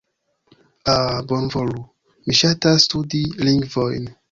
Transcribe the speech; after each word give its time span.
Ah... 0.93 1.17
Bonvolu, 1.33 1.85
mi 2.25 2.39
ŝatas 2.41 2.89
studi 2.91 3.23
lingvojn... 3.47 4.13